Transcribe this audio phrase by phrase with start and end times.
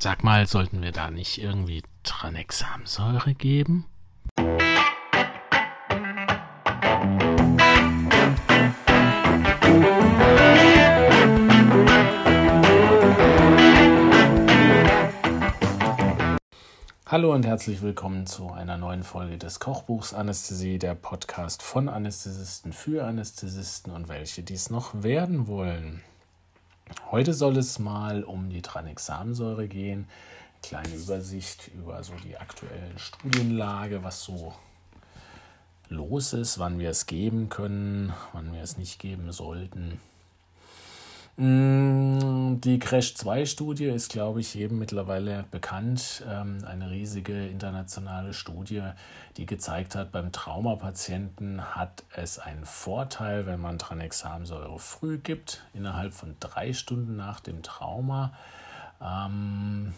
[0.00, 3.84] Sag mal, sollten wir da nicht irgendwie Tranexamsäure geben?
[17.04, 22.72] Hallo und herzlich willkommen zu einer neuen Folge des Kochbuchs Anästhesie, der Podcast von Anästhesisten
[22.72, 26.04] für Anästhesisten und welche dies noch werden wollen.
[27.10, 30.06] Heute soll es mal um die Tranexamsäure gehen.
[30.62, 34.54] Kleine Übersicht über so die aktuelle Studienlage, was so
[35.88, 40.00] los ist, wann wir es geben können, wann wir es nicht geben sollten.
[42.48, 46.24] Mm, die Crash 2 Studie ist, glaube ich, jedem mittlerweile bekannt.
[46.28, 48.82] Ähm, eine riesige internationale Studie,
[49.36, 56.12] die gezeigt hat, beim Traumapatienten hat es einen Vorteil, wenn man Tranexamsäure früh gibt, innerhalb
[56.12, 58.32] von drei Stunden nach dem Trauma.
[59.00, 59.94] Ähm,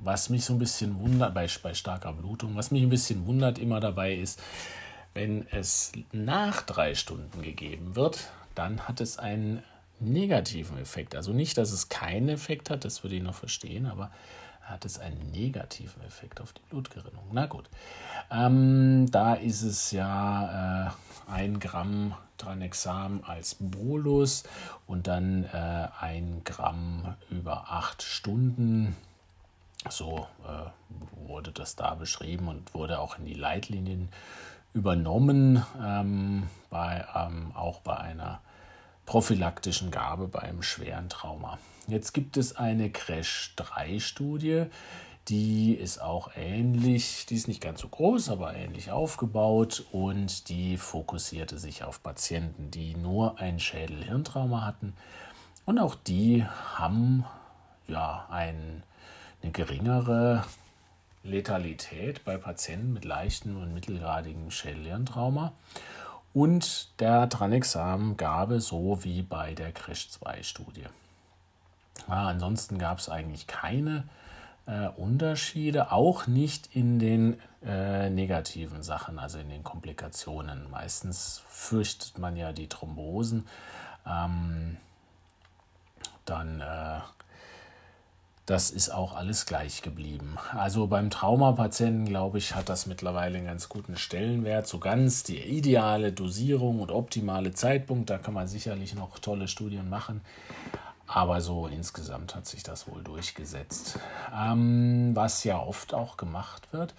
[0.00, 3.58] was mich so ein bisschen wundert, bei, bei starker Blutung, was mich ein bisschen wundert
[3.58, 4.42] immer dabei ist,
[5.14, 9.62] wenn es nach drei Stunden gegeben wird, dann hat es einen
[10.00, 11.14] negativen Effekt.
[11.14, 14.10] Also nicht, dass es keinen Effekt hat, das würde ich noch verstehen, aber
[14.62, 17.24] hat es einen negativen Effekt auf die Blutgerinnung.
[17.32, 17.68] Na gut,
[18.30, 20.88] ähm, da ist es ja
[21.28, 24.44] äh, ein Gramm Tranexam als Bolus
[24.86, 28.96] und dann äh, ein Gramm über acht Stunden.
[29.88, 34.08] So äh, wurde das da beschrieben und wurde auch in die Leitlinien
[34.74, 38.40] übernommen, ähm, bei, ähm, auch bei einer
[39.06, 41.58] prophylaktischen Gabe beim schweren Trauma.
[41.86, 44.66] Jetzt gibt es eine Crash 3 Studie,
[45.28, 50.76] die ist auch ähnlich, die ist nicht ganz so groß, aber ähnlich aufgebaut und die
[50.76, 54.94] fokussierte sich auf Patienten, die nur ein Schädel-Hirntrauma hatten.
[55.64, 57.24] Und auch die haben
[57.88, 58.84] ja ein,
[59.42, 60.44] eine geringere
[61.24, 65.52] Letalität bei Patienten mit leichten und mittelgradigem Schädel-Hirntrauma
[66.36, 70.84] und der Tranexam-Gabe, so wie bei der Crash-2-Studie.
[72.08, 74.04] Ja, ansonsten gab es eigentlich keine
[74.66, 80.70] äh, Unterschiede, auch nicht in den äh, negativen Sachen, also in den Komplikationen.
[80.70, 83.46] Meistens fürchtet man ja die Thrombosen.
[84.06, 84.76] Ähm,
[86.26, 87.00] dann äh,
[88.46, 90.38] das ist auch alles gleich geblieben.
[90.54, 94.68] Also beim Traumapatienten, glaube ich, hat das mittlerweile einen ganz guten Stellenwert.
[94.68, 99.90] So ganz die ideale Dosierung und optimale Zeitpunkt, da kann man sicherlich noch tolle Studien
[99.90, 100.20] machen.
[101.08, 103.98] Aber so insgesamt hat sich das wohl durchgesetzt.
[104.32, 106.94] Ähm, was ja oft auch gemacht wird,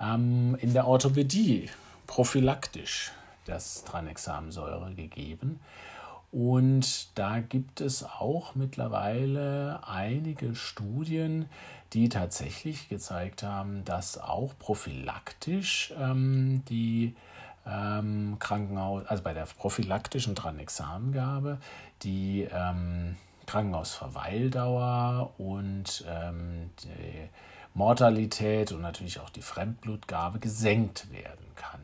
[0.00, 1.70] ähm, in der Orthopädie
[2.08, 3.12] prophylaktisch
[3.46, 5.60] das Tranexamsäure gegeben.
[6.32, 11.48] Und da gibt es auch mittlerweile einige Studien,
[11.92, 17.16] die tatsächlich gezeigt haben, dass auch prophylaktisch ähm, die
[17.66, 21.58] ähm, Krankenhaus, also bei der prophylaktischen Tranexamgabe,
[22.02, 23.16] die ähm,
[23.46, 27.28] Krankenhausverweildauer und ähm, die
[27.74, 31.80] Mortalität und natürlich auch die Fremdblutgabe gesenkt werden kann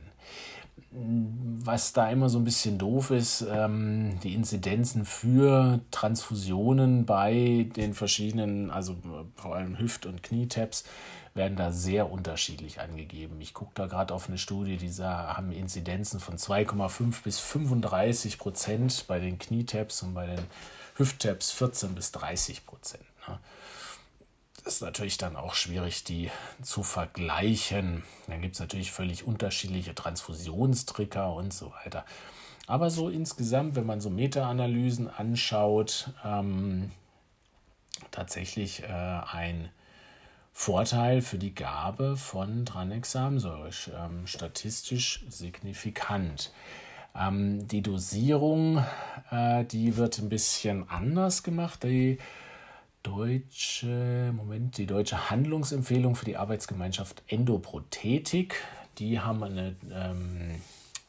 [0.90, 7.92] was da immer so ein bisschen doof ist, ähm, die Inzidenzen für Transfusionen bei den
[7.92, 8.96] verschiedenen, also
[9.34, 10.84] vor allem Hüft- und Knietaps,
[11.34, 13.40] werden da sehr unterschiedlich angegeben.
[13.40, 19.04] Ich gucke da gerade auf eine Studie, die haben Inzidenzen von 2,5 bis 35 Prozent
[19.06, 20.40] bei den Knietaps und bei den
[20.96, 23.04] Hüfttaps 14 bis 30 Prozent.
[23.28, 23.38] Ne?
[24.66, 28.02] Ist natürlich dann auch schwierig, die zu vergleichen.
[28.26, 32.04] Dann gibt es natürlich völlig unterschiedliche Transfusionstricker und so weiter.
[32.66, 36.90] Aber so insgesamt, wenn man so Meta-Analysen anschaut, ähm,
[38.10, 39.70] tatsächlich äh, ein
[40.52, 46.50] Vorteil für die Gabe von Tranexamsäure, ähm, statistisch signifikant.
[47.14, 48.84] Ähm, die Dosierung,
[49.30, 51.84] äh, die wird ein bisschen anders gemacht.
[51.84, 52.18] Die
[53.06, 58.56] deutsche, Moment, die deutsche Handlungsempfehlung für die Arbeitsgemeinschaft Endoprothetik.
[58.98, 60.60] Die haben eine, ähm,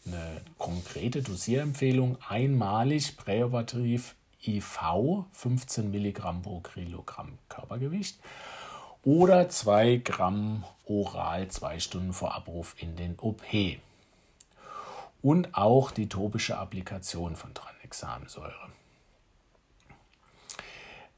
[0.06, 8.20] eine konkrete Dosierempfehlung, einmalig präoperativ IV 15 Milligramm pro Kilogramm Körpergewicht
[9.04, 13.42] oder 2 Gramm oral zwei Stunden vor Abruf in den OP.
[15.24, 18.77] Und auch die topische Applikation von Tranexamsäure.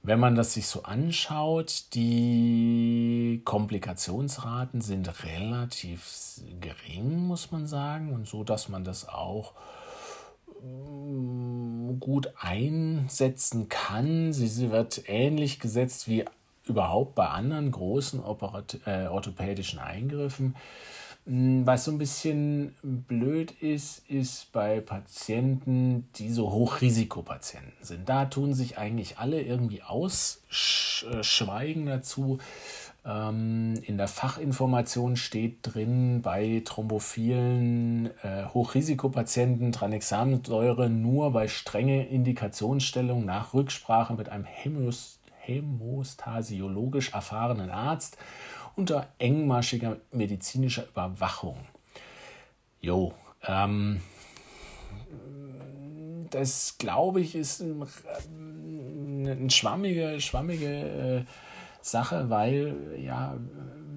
[0.10, 8.28] Wenn man das sich so anschaut, die Komplikationsraten sind relativ gering, muss man sagen, und
[8.28, 9.54] so, dass man das auch
[10.64, 14.34] mm, gut einsetzen kann.
[14.34, 16.26] Sie wird ähnlich gesetzt wie
[16.66, 18.22] überhaupt bei anderen großen
[18.88, 20.56] äh, orthopädischen Eingriffen.
[21.30, 28.10] Hm, was so ein bisschen blöd ist, ist bei Patienten, die so Hochrisikopatienten sind.
[28.10, 32.40] Da tun sich eigentlich alle irgendwie ausschweigen dazu.
[33.06, 43.24] Ähm, in der Fachinformation steht drin, bei thrombophilen äh, Hochrisikopatienten Tranexamensäure nur bei strenge Indikationsstellung
[43.24, 44.48] nach Rücksprache mit einem
[45.46, 48.18] hämostasiologisch erfahrenen Arzt
[48.80, 51.58] unter engmaschiger medizinischer Überwachung.
[52.80, 53.14] Jo,
[53.46, 54.00] ähm,
[56.30, 57.86] das glaube ich ist ein,
[59.28, 61.24] eine schwammige, schwammige äh,
[61.82, 63.38] Sache, weil ja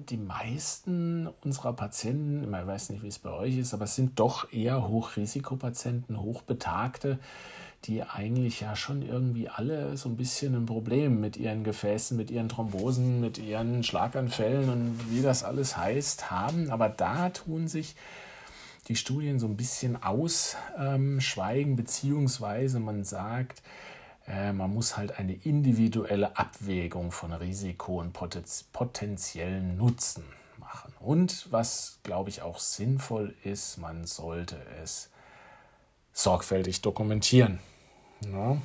[0.09, 4.19] die meisten unserer Patienten, ich weiß nicht, wie es bei euch ist, aber es sind
[4.19, 7.19] doch eher Hochrisikopatienten, Hochbetagte,
[7.85, 12.31] die eigentlich ja schon irgendwie alle so ein bisschen ein Problem mit ihren Gefäßen, mit
[12.31, 16.71] ihren Thrombosen, mit ihren Schlaganfällen und wie das alles heißt, haben.
[16.71, 17.95] Aber da tun sich
[18.87, 23.61] die Studien so ein bisschen ausschweigen, beziehungsweise man sagt,
[24.27, 30.23] äh, man muss halt eine individuelle Abwägung von Risiko und potenziellen Nutzen
[30.57, 30.93] machen.
[30.99, 35.09] Und was, glaube ich, auch sinnvoll ist, man sollte es
[36.13, 37.59] sorgfältig dokumentieren.
[38.31, 38.57] Ja.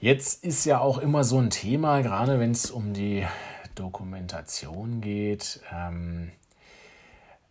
[0.00, 3.26] Jetzt ist ja auch immer so ein Thema, gerade wenn es um die
[3.74, 5.60] Dokumentation geht.
[5.72, 6.30] Ähm,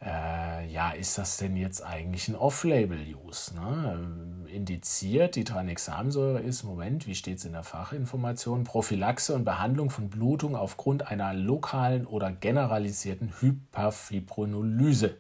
[0.02, 3.56] äh, ja, ist das denn jetzt eigentlich ein Off-Label-Use?
[3.56, 4.46] Ne?
[4.48, 8.64] Indiziert, die Tranexamsäure ist, Moment, wie steht es in der Fachinformation?
[8.64, 15.18] Prophylaxe und Behandlung von Blutung aufgrund einer lokalen oder generalisierten Hyperfibrinolyse.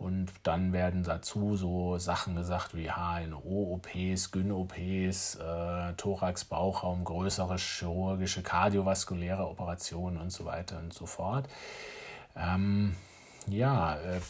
[0.00, 9.46] Und dann werden dazu so Sachen gesagt wie HNO-OPs, Gyn-OPs, äh, Thorax-Bauchraum, größere chirurgische, kardiovaskuläre
[9.46, 11.50] Operationen und so weiter und so fort.
[12.34, 12.96] Ähm,
[13.46, 14.20] ja, äh,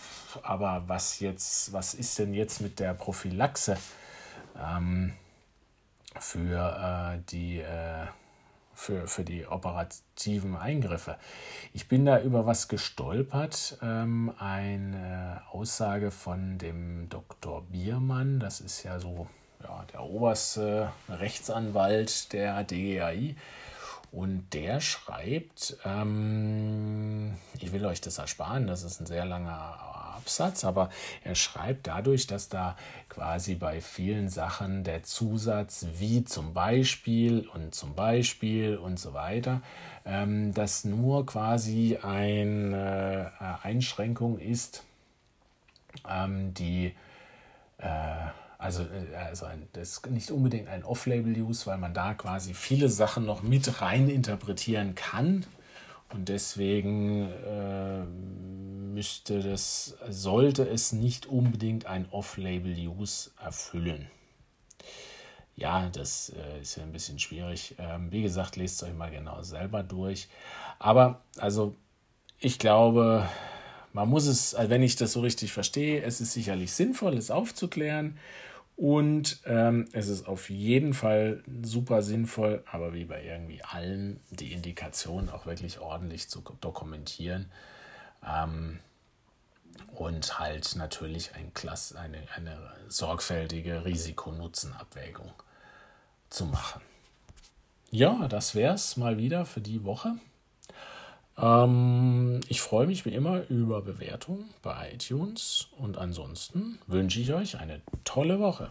[0.42, 3.76] aber was jetzt, was ist denn jetzt mit der Prophylaxe
[4.60, 5.12] ähm,
[6.18, 8.06] für äh, die äh,
[8.80, 11.16] für, für die operativen Eingriffe.
[11.74, 17.62] Ich bin da über was gestolpert, ähm, eine Aussage von dem Dr.
[17.62, 19.28] Biermann, das ist ja so
[19.62, 23.36] ja, der oberste Rechtsanwalt der DGAI.
[24.12, 30.64] Und der schreibt, ähm, ich will euch das ersparen, das ist ein sehr langer Absatz,
[30.64, 30.90] aber
[31.24, 32.76] er schreibt dadurch, dass da
[33.08, 39.62] quasi bei vielen Sachen der Zusatz wie zum Beispiel und zum Beispiel und so weiter,
[40.04, 44.84] ähm, das nur quasi eine äh, Einschränkung ist,
[46.08, 46.94] ähm, die
[47.78, 47.88] äh,
[48.58, 52.90] also, äh, also ein, das ist nicht unbedingt ein Off-Label-Use, weil man da quasi viele
[52.90, 55.46] Sachen noch mit rein interpretieren kann.
[56.12, 58.02] Und deswegen äh,
[58.94, 64.08] müsste das, sollte es nicht unbedingt ein Off-Label-Use erfüllen.
[65.56, 67.74] Ja, das äh, ist ja ein bisschen schwierig.
[67.78, 70.28] Ähm, wie gesagt, lest euch mal genau selber durch.
[70.78, 71.76] Aber also
[72.38, 73.28] ich glaube,
[73.92, 77.30] man muss es, also wenn ich das so richtig verstehe, es ist sicherlich sinnvoll, es
[77.30, 78.18] aufzuklären.
[78.76, 84.54] Und ähm, es ist auf jeden Fall super sinnvoll, aber wie bei irgendwie allen, die
[84.54, 87.50] Indikation auch wirklich ordentlich zu dokumentieren.
[88.26, 88.80] Ähm,
[89.92, 92.58] und halt natürlich ein Klass, eine, eine
[92.88, 95.32] sorgfältige Risikonutzenabwägung
[96.30, 96.80] zu machen.
[97.90, 100.14] Ja, das wäre es mal wieder für die Woche.
[101.36, 107.58] Ähm, ich freue mich wie immer über Bewertungen bei iTunes und ansonsten wünsche ich euch
[107.58, 108.70] eine tolle Woche.